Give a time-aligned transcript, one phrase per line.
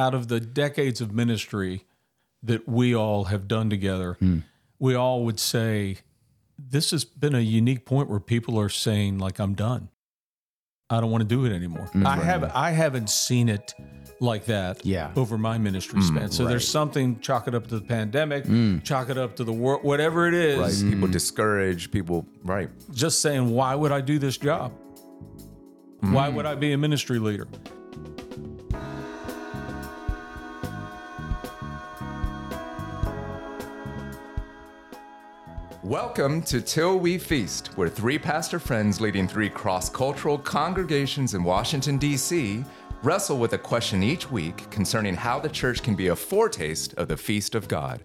[0.00, 1.84] out of the decades of ministry
[2.42, 4.38] that we all have done together, hmm.
[4.78, 5.98] we all would say
[6.58, 9.90] this has been a unique point where people are saying like I'm done.
[10.88, 11.86] I don't want to do it anymore.
[11.92, 12.06] Hmm.
[12.06, 13.74] I have I haven't seen it
[14.20, 15.12] like that Yeah.
[15.16, 16.06] over my ministry hmm.
[16.06, 16.30] span.
[16.30, 18.44] So there's something chalk it up to the pandemic,
[18.84, 20.82] chalk it up to the world, whatever it is.
[20.82, 20.92] Right.
[20.92, 22.26] People discourage people.
[22.42, 22.70] Right.
[22.92, 24.72] Just saying, why would I do this job?
[26.00, 27.46] Why would I be a ministry leader?
[35.82, 41.42] Welcome to Till We Feast, where three pastor friends leading three cross cultural congregations in
[41.42, 42.64] Washington, D.C.
[43.02, 47.08] wrestle with a question each week concerning how the church can be a foretaste of
[47.08, 48.02] the feast of God.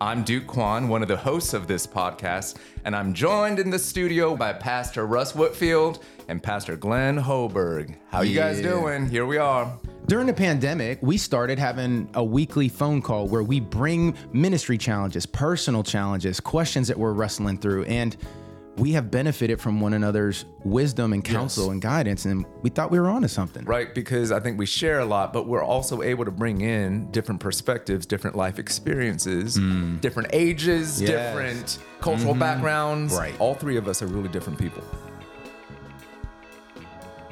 [0.00, 3.78] I'm Duke Kwon, one of the hosts of this podcast, and I'm joined in the
[3.78, 7.96] studio by Pastor Russ Whitfield and Pastor Glenn Hoberg.
[8.08, 9.08] How you guys doing?
[9.08, 9.78] Here we are.
[10.06, 15.26] During the pandemic, we started having a weekly phone call where we bring ministry challenges,
[15.26, 18.16] personal challenges, questions that we're wrestling through, and
[18.76, 21.72] we have benefited from one another's wisdom and counsel Yes.
[21.72, 22.24] and guidance.
[22.24, 23.64] And we thought we were onto something.
[23.64, 27.10] Right, because I think we share a lot, but we're also able to bring in
[27.10, 29.96] different perspectives, different life experiences, hmm.
[29.96, 31.10] different ages, Yes.
[31.10, 32.40] different cultural mm-hmm.
[32.40, 33.12] backgrounds.
[33.12, 33.34] Right.
[33.40, 34.84] All three of us are really different people.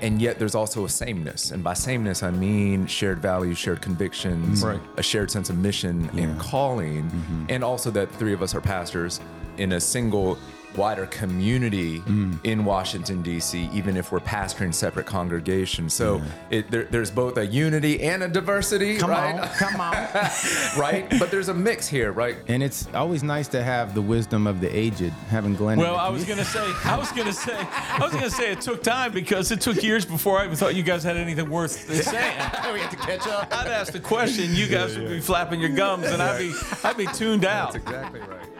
[0.00, 1.50] And yet there's also a sameness.
[1.50, 4.80] And by sameness, I mean shared values, shared convictions, Right.
[4.96, 7.04] a shared sense of mission and calling.
[7.04, 7.44] Mm-hmm.
[7.48, 9.20] And also that three of us are pastors
[9.56, 10.36] in a single
[10.76, 12.38] wider community mm.
[12.44, 13.68] in Washington D.C.
[13.72, 18.28] Even if we're pastoring separate congregations, so it, there, there's both a unity and a
[18.28, 19.40] diversity, Come right?
[19.40, 19.92] on, come on.
[20.78, 21.06] right?
[21.18, 22.36] But there's a mix here, right?
[22.48, 25.78] and it's always nice to have the wisdom of the aged, having Glenn.
[25.78, 28.82] Well, I was gonna say, I was gonna say, I was gonna say it took
[28.82, 31.72] time because it took years before I even thought you guys had anything worth
[32.02, 32.36] saying.
[32.72, 33.52] we have to catch up.
[33.52, 36.96] I'd ask the question, you guys would be flapping your gums, and I'd be, I'd
[36.96, 37.72] be tuned out.
[37.72, 38.53] That's exactly right.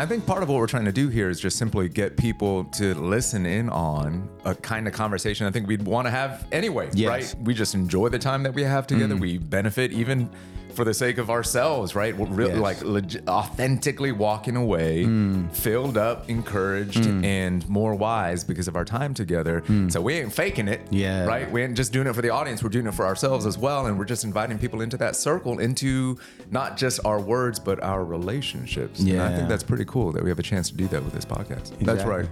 [0.00, 2.64] I think part of what we're trying to do here is just simply get people
[2.64, 6.88] to listen in on a kind of conversation I think we'd want to have anyway,
[6.94, 7.08] Yes.
[7.34, 7.42] right?
[7.44, 9.14] We just enjoy the time that we have together.
[9.14, 9.20] Mm.
[9.20, 10.30] We benefit even
[10.74, 12.16] for the sake of ourselves, right?
[12.16, 12.60] We're really Yes.
[12.60, 15.50] like legit, authentically walking away, mm.
[15.52, 17.24] filled up, encouraged, mm.
[17.24, 19.62] and more wise because of our time together.
[19.62, 19.90] Mm.
[19.92, 21.24] So we ain't faking it, Yeah.
[21.26, 21.50] right?
[21.50, 23.86] We ain't just doing it for the audience, we're doing it for ourselves as well.
[23.86, 26.18] And we're just inviting people into that circle, into
[26.50, 29.00] not just our words, but our relationships.
[29.00, 31.12] And I think that's pretty cool that we have a chance to do that with
[31.12, 31.78] this podcast.
[31.80, 32.26] That's right.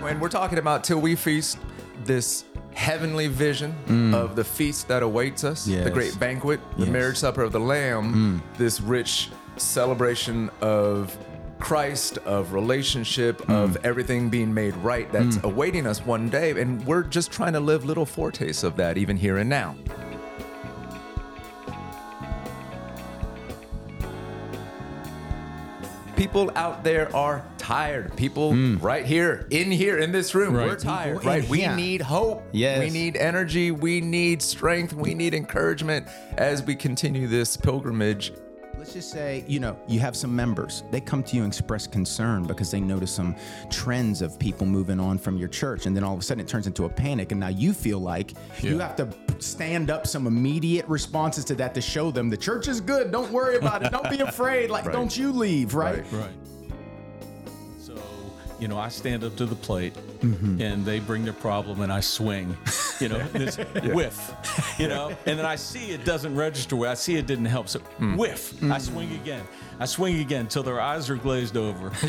[0.00, 1.58] When we're talking about Till We Feast,
[2.04, 2.44] this
[2.78, 4.14] heavenly vision mm.
[4.14, 6.92] of the feast that awaits us, the great banquet, the Yes.
[6.92, 8.56] marriage supper of the Lamb, mm.
[8.56, 11.16] this rich celebration of
[11.58, 13.52] Christ, of relationship, mm.
[13.52, 16.52] of everything being made right that's awaiting us one day.
[16.52, 19.74] And we're just trying to live little foretastes of that even here and now.
[26.14, 28.16] People out there are tired.
[28.16, 28.78] People hmm.
[28.78, 30.68] right here, in here, in this room, Right.
[30.68, 31.46] we're tired, right?
[31.50, 31.76] We here.
[31.76, 32.42] need hope.
[32.52, 32.80] Yes.
[32.80, 33.72] We need energy.
[33.72, 34.94] We need strength.
[34.94, 36.06] We need encouragement
[36.38, 38.32] as we continue this pilgrimage.
[38.78, 40.82] Let's just say, you know, you have some members.
[40.90, 43.36] They come to you and express concern because they notice some
[43.68, 45.84] trends of people moving on from your church.
[45.84, 47.32] And then all of a sudden it turns into a panic.
[47.32, 49.08] And now you feel like you have to
[49.40, 53.12] stand up some immediate responses to that to show them the church is good.
[53.12, 53.92] Don't worry about it.
[53.92, 54.70] Don't be afraid.
[54.70, 54.92] Like, Right.
[54.94, 56.04] don't you leave, right?
[56.12, 56.22] Right.
[56.22, 56.57] Right.
[58.58, 60.60] You know, I stand up to the plate, mm-hmm.
[60.60, 62.56] and they bring their problem, and I swing.
[63.00, 64.74] You know, this whiff.
[64.78, 66.74] You know, and then I see it doesn't register.
[66.76, 66.90] well.
[66.90, 67.68] I see it didn't help.
[67.68, 68.16] So mm.
[68.16, 68.60] whiff.
[68.64, 68.80] I mm.
[68.80, 69.44] swing again.
[69.78, 71.92] I swing again until their eyes are glazed over.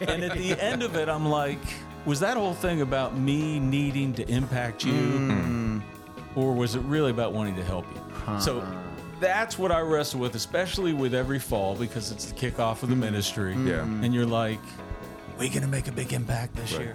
[0.00, 1.58] and at the end of it, I'm like,
[2.06, 5.82] was that whole thing about me needing to impact you, mm.
[6.34, 8.40] or was it really about wanting to help you?
[8.40, 8.66] So.
[9.20, 12.96] That's what I wrestle with, especially with every fall because it's the kickoff of the
[12.96, 13.54] ministry.
[13.54, 13.82] Yeah.
[13.82, 14.60] And you're like,
[15.40, 16.94] we gonna make a big impact this year?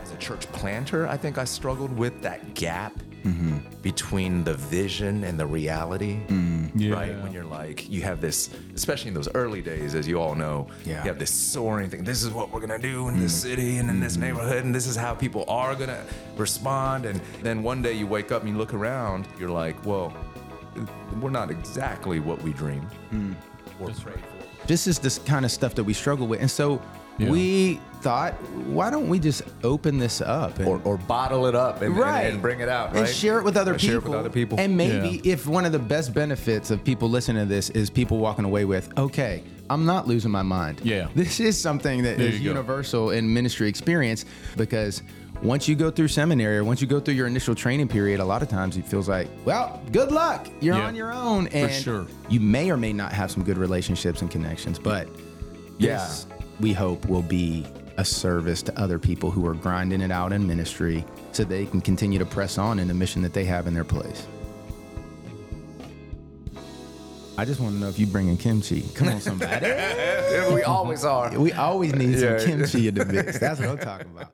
[0.00, 2.92] As a church planter, I think I struggled with that gap
[3.24, 3.58] mm-hmm.
[3.82, 6.20] between the vision and the reality.
[6.28, 6.94] Mm.
[6.94, 7.20] Right?
[7.22, 10.68] When you're like, you have this, especially in those early days, as you all know,
[10.84, 11.02] Yeah.
[11.02, 12.04] you have this soaring thing.
[12.04, 13.42] This is what we're gonna do in this mm.
[13.42, 14.22] city and in this mm-hmm.
[14.22, 16.04] neighborhood, and this is how people are gonna
[16.36, 17.04] respond.
[17.04, 20.14] And then one day you wake up and you look around, you're like, well,
[21.20, 23.34] we're not exactly what we dreamed mm.
[23.80, 24.66] Or prayed for.
[24.66, 26.40] this is this kind of stuff that we struggle with.
[26.40, 26.80] And so
[27.18, 27.30] Yeah.
[27.30, 28.32] we thought,
[28.66, 31.96] why don't we just open this up and, Or, or bottle it up and, and-
[31.96, 33.00] right and, bring it out, right?
[33.00, 33.86] and share it with other people.
[33.88, 34.58] Share it with other people.
[34.60, 35.32] And maybe Yeah.
[35.34, 38.64] if one of the best benefits of people listening to this is people walking away
[38.66, 40.80] with, okay, I'm not losing my mind.
[40.84, 41.08] Yeah.
[41.14, 42.50] This is something that There is you go.
[42.50, 44.26] universal in ministry experience
[44.56, 45.02] because
[45.42, 48.24] once you go through seminary or once you go through your initial training period, a
[48.24, 50.48] lot of times it feels like, well, good luck.
[50.60, 50.86] You're Yeah.
[50.86, 51.46] on your own.
[51.48, 52.06] And sure.
[52.28, 55.08] you may or may not have some good relationships and connections, but
[55.78, 55.96] Yeah.
[55.98, 56.26] this,
[56.60, 57.66] we hope will be
[57.96, 61.80] a service to other people who are grinding it out in ministry so they can
[61.80, 64.26] continue to press on in the mission that they have in their place.
[67.36, 68.82] I just want to know if you bringing kimchi.
[68.94, 69.66] Come on, somebody.
[70.54, 71.36] we always are.
[71.38, 72.44] we always need some Yeah.
[72.44, 73.38] kimchi in the mix.
[73.40, 74.32] That's what I'm talking about.